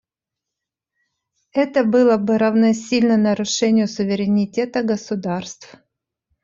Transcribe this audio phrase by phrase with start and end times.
[1.51, 5.75] Это было бы равносильно нарушению суверенитета государств.